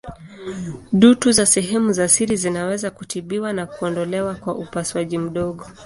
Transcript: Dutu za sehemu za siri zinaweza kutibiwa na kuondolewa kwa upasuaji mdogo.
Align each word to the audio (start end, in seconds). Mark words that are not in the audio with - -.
Dutu 0.93 1.31
za 1.31 1.45
sehemu 1.45 1.93
za 1.93 2.07
siri 2.09 2.35
zinaweza 2.35 2.91
kutibiwa 2.91 3.53
na 3.53 3.65
kuondolewa 3.65 4.35
kwa 4.35 4.55
upasuaji 4.55 5.17
mdogo. 5.17 5.67